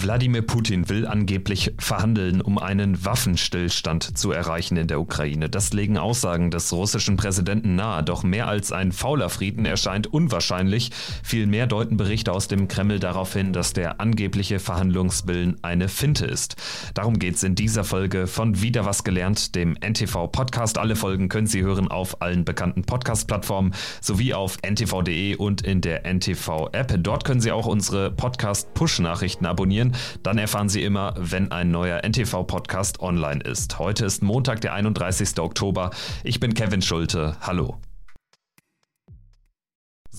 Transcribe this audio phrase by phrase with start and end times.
[0.00, 5.48] Wladimir Putin will angeblich verhandeln, um einen Waffenstillstand zu erreichen in der Ukraine.
[5.48, 8.04] Das legen Aussagen des russischen Präsidenten nahe.
[8.04, 10.90] Doch mehr als ein fauler Frieden erscheint unwahrscheinlich.
[11.24, 16.56] Vielmehr deuten Berichte aus dem Kreml darauf hin, dass der angebliche Verhandlungswillen eine Finte ist.
[16.94, 20.78] Darum geht es in dieser Folge von Wieder was gelernt, dem NTV-Podcast.
[20.78, 26.04] Alle Folgen können Sie hören auf allen bekannten Podcast-Plattformen sowie auf ntv.de und in der
[26.04, 26.94] NTV-App.
[27.02, 29.92] Dort können Sie auch unsere Podcast-Push-Nachrichten abonnieren abonnieren.
[30.22, 33.78] Dann erfahren Sie immer, wenn ein neuer NTV-Podcast online ist.
[33.78, 35.38] Heute ist Montag, der 31.
[35.38, 35.90] Oktober.
[36.24, 37.36] Ich bin Kevin Schulte.
[37.40, 37.78] Hallo.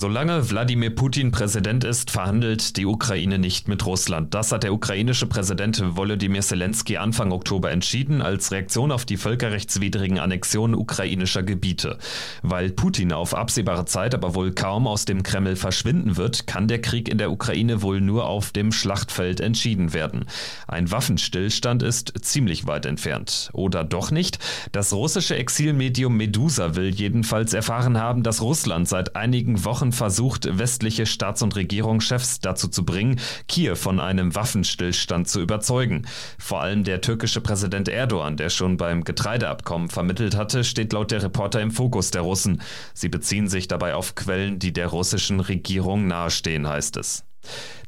[0.02, 4.34] Solange Wladimir Putin Präsident ist, verhandelt die Ukraine nicht mit Russland.
[4.34, 10.17] Das hat der ukrainische Präsident Volodymyr Zelensky Anfang Oktober entschieden, als Reaktion auf die völkerrechtswidrigen
[10.17, 11.98] Annexionen ukrainischer Gebiete.
[12.43, 16.79] Weil Putin auf absehbare Zeit aber wohl kaum aus dem Kreml verschwinden wird, kann der
[16.79, 20.27] Krieg in der Ukraine wohl nur auf dem Schlachtfeld entschieden werden.
[20.66, 23.49] Ein Waffenstillstand ist ziemlich weit entfernt.
[23.51, 24.40] Oder doch nicht?
[24.71, 30.59] Das russische Exilmedium Medusa will jedenfalls erfahren haben, dass Russland seit einigen Wochen Wochen versucht,
[30.59, 36.05] westliche Staats- und Regierungschefs dazu zu bringen, Kiew von einem Waffenstillstand zu überzeugen.
[36.37, 41.23] Vor allem der türkische Präsident Erdogan, der schon beim Getreideabkommen vermittelt hatte, steht laut der
[41.23, 42.62] Reporter im Fokus der Russen.
[42.93, 47.23] Sie beziehen sich dabei auf Quellen, die der russischen Regierung nahestehen, heißt es.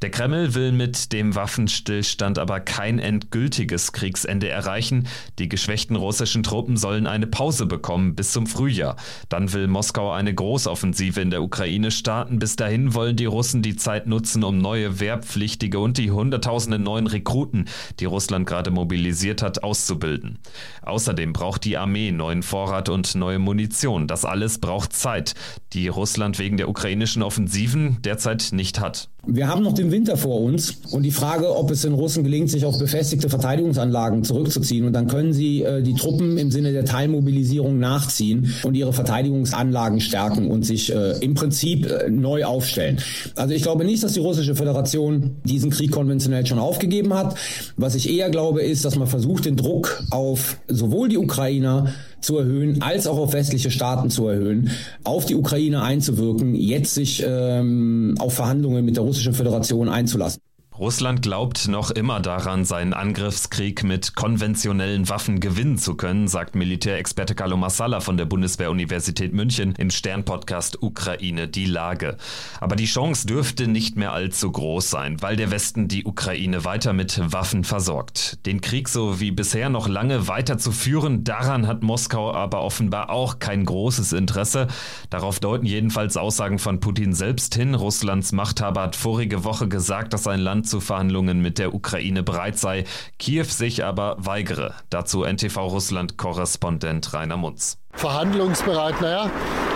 [0.02, 5.08] Der Kreml will mit dem Waffenstillstand aber kein endgültiges Kriegsende erreichen.
[5.38, 8.96] Die geschwächten russischen Truppen sollen eine Pause bekommen bis zum Frühjahr.
[9.30, 12.40] Dann will Moskau eine Großoffensive in der Ukraine starten.
[12.40, 17.06] Bis dahin wollen die Russen die Zeit nutzen, um neue Wehrpflichtige und die Hunderttausende neuen
[17.06, 17.66] Rekruten,
[18.00, 20.40] die Russland gerade mobilisiert hat, auszubilden.
[20.82, 24.08] Außerdem braucht die Armee neuen Vorrat und neue Munition.
[24.08, 25.36] Das alles braucht Zeit,
[25.74, 29.10] die Russland wegen der ukrainischen Offensiven derzeit nicht hat.
[29.28, 32.50] Wir haben noch den Winter vor uns und die Frage, ob es den Russen gelingt,
[32.50, 34.84] sich auf befestigte Verteidigungsanlagen zurückzuziehen.
[34.84, 40.02] Und dann können sie äh, die Truppen im Sinne der Teilmobilisierung nachziehen und ihre Verteidigungsanlagen
[40.02, 42.98] stärken und sich äh, im Prinzip äh, neu aufstellen.
[43.36, 47.36] Also ich glaube nicht, dass die russische Föderation diesen Krieg konventionell schon aufgegeben hat.
[47.78, 52.38] Was ich eher glaube, ist, dass man versucht, den Druck auf sowohl die Ukrainer zu
[52.38, 54.72] erhöhen, als auch auf westliche Staaten zu erhöhen,
[55.04, 60.42] auf die Ukraine einzuwirken, jetzt sich ähm, auf Verhandlungen mit der russischen Föderation einzulassen.
[60.82, 67.36] Russland glaubt noch immer daran, seinen Angriffskrieg mit konventionellen Waffen gewinnen zu können, sagt Militärexperte
[67.36, 72.18] Carlo Massala von der Bundeswehr-Universität München im Stern-Podcast Ukraine die Lage.
[72.60, 76.94] Aber die Chance dürfte nicht mehr allzu groß sein, weil der Westen die Ukraine weiter
[76.94, 78.44] mit Waffen versorgt.
[78.48, 83.66] Den Krieg so wie bisher noch lange weiterzuführen, daran hat Moskau aber offenbar auch kein
[83.66, 84.66] großes Interesse.
[85.12, 87.76] Darauf deuten jedenfalls Aussagen von Putin selbst hin.
[87.76, 92.58] Russlands Machthaber hat vorige Woche gesagt, dass sein Land zu Verhandlungen mit der Ukraine bereit
[92.58, 92.86] sei,
[93.20, 94.74] Kiew sich aber weigere.
[94.90, 97.78] Dazu NTV Russland-Korrespondent Rainer Munz.
[97.94, 99.30] Verhandlungsbereit, naja,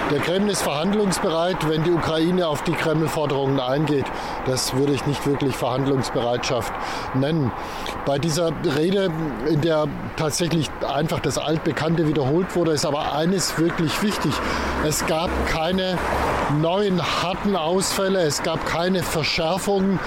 [0.09, 4.05] der Kreml ist verhandlungsbereit, wenn die Ukraine auf die Kreml-Forderungen eingeht.
[4.45, 6.71] Das würde ich nicht wirklich Verhandlungsbereitschaft
[7.15, 7.51] nennen.
[8.05, 9.11] Bei dieser Rede,
[9.49, 14.31] in der tatsächlich einfach das Altbekannte wiederholt wurde, ist aber eines wirklich wichtig.
[14.87, 15.97] Es gab keine
[16.61, 19.99] neuen harten Ausfälle, es gab keine Verschärfungen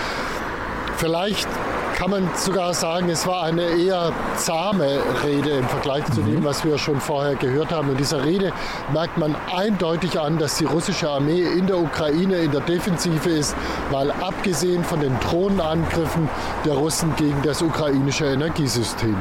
[0.98, 1.46] Vielleicht
[1.94, 6.44] kann man sogar sagen, es war eine eher zahme Rede im Vergleich zu dem, mhm.
[6.44, 7.90] was wir schon vorher gehört haben.
[7.90, 8.52] In dieser Rede
[8.92, 13.54] merkt man eindeutig an, dass die russische Armee in der Ukraine in der Defensive ist,
[13.92, 16.28] weil abgesehen von den Drohnenangriffen
[16.64, 19.16] der Russen gegen das ukrainische Energiesystem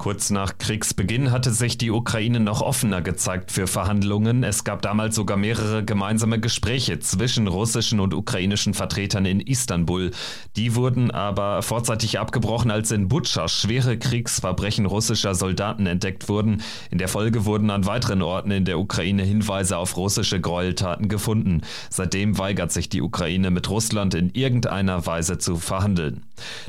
[0.00, 4.44] Kurz nach Kriegsbeginn hatte sich die Ukraine noch offener gezeigt für Verhandlungen.
[4.44, 10.10] Es gab damals sogar mehrere gemeinsame Gespräche zwischen russischen und ukrainischen Vertretern in Istanbul.
[10.56, 16.62] Die wurden aber vorzeitig abgebrochen, als in Butscha schwere Kriegsverbrechen russischer Soldaten entdeckt wurden.
[16.90, 21.60] In der Folge wurden an weiteren Orten in der Ukraine Hinweise auf russische Gräueltaten gefunden.
[21.90, 26.22] Seitdem weigert sich die Ukraine mit Russland in irgendeiner Weise zu verhandeln.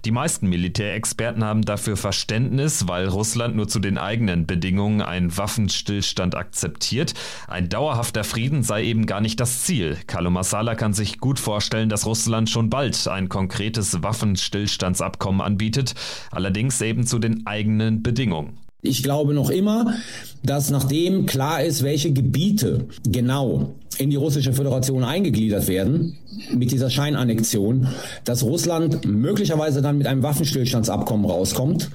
[0.03, 3.20] Die meisten Militärexperten haben dafür Verständnis, weil Russland
[3.55, 7.13] nur zu den eigenen Bedingungen einen Waffenstillstand akzeptiert.
[7.47, 9.97] Ein dauerhafter Frieden sei eben gar nicht das Ziel.
[10.07, 15.95] Carlo Massala kann sich gut vorstellen, dass Russland schon bald ein konkretes Waffenstillstandsabkommen anbietet,
[16.31, 18.57] allerdings eben zu den eigenen Bedingungen.
[18.83, 19.93] Ich glaube noch immer,
[20.41, 26.17] dass nachdem klar ist, welche Gebiete genau in die russische Föderation eingegliedert werden,
[26.51, 27.87] mit dieser Scheinannexion,
[28.23, 31.91] dass Russland möglicherweise dann mit einem Waffenstillstandsabkommen rauskommt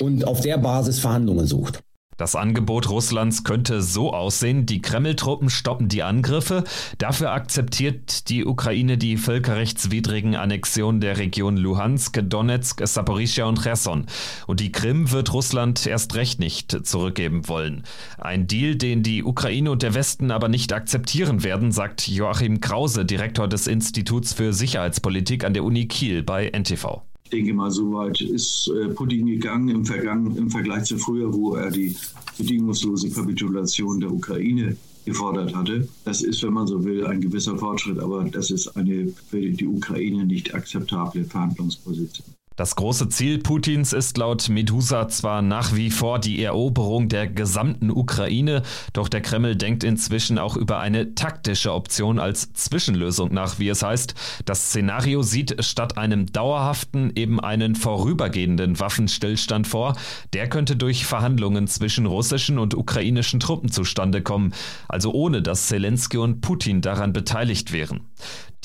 [0.00, 1.82] und auf der Basis Verhandlungen sucht.
[2.18, 6.64] Das Angebot Russlands könnte so aussehen, die Kreml-Truppen stoppen die Angriffe,
[6.98, 14.06] dafür akzeptiert die Ukraine die völkerrechtswidrigen Annexionen der Region Luhansk, Donetsk, Saporischia und Cherson.
[14.48, 17.84] Und die Krim wird Russland erst recht nicht zurückgeben wollen.
[18.18, 23.04] Ein Deal, den die Ukraine und der Westen aber nicht akzeptieren werden, sagt Joachim Krause,
[23.04, 27.02] Direktor des Instituts für Sicherheitspolitik an der Uni Kiel bei NTV.
[27.28, 31.30] Ich denke mal, so weit ist äh, Putin gegangen im, Vergangen, im Vergleich zu früher,
[31.30, 31.94] wo er die
[32.38, 35.86] bedingungslose Kapitulation der Ukraine gefordert hatte.
[36.06, 39.66] Das ist, wenn man so will, ein gewisser Fortschritt, aber das ist eine für die
[39.66, 42.37] Ukraine nicht akzeptable Verhandlungsposition.
[42.58, 47.88] Das große Ziel Putins ist laut Medusa zwar nach wie vor die Eroberung der gesamten
[47.88, 48.62] Ukraine,
[48.92, 53.84] doch der Kreml denkt inzwischen auch über eine taktische Option als Zwischenlösung nach, wie es
[53.84, 54.16] heißt.
[54.44, 59.96] Das Szenario sieht statt einem dauerhaften eben einen vorübergehenden Waffenstillstand vor.
[60.32, 64.52] Der könnte durch Verhandlungen zwischen russischen und ukrainischen Truppen zustande kommen,
[64.88, 68.00] also ohne dass Zelensky und Putin daran beteiligt wären.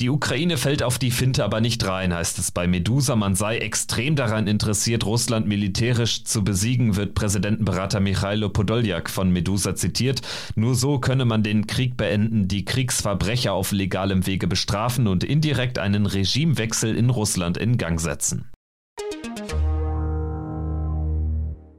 [0.00, 3.14] Die Ukraine fällt auf die Finte aber nicht rein, heißt es bei Medusa.
[3.14, 9.76] Man sei extrem daran interessiert, Russland militärisch zu besiegen, wird Präsidentenberater Michailo Podoljak von Medusa
[9.76, 10.20] zitiert.
[10.56, 15.78] Nur so könne man den Krieg beenden, die Kriegsverbrecher auf legalem Wege bestrafen und indirekt
[15.78, 18.50] einen Regimewechsel in Russland in Gang setzen.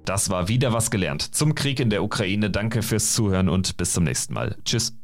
[0.05, 2.49] Das war wieder was gelernt zum Krieg in der Ukraine.
[2.49, 4.55] Danke fürs Zuhören und bis zum nächsten Mal.
[4.63, 4.95] Tschüss.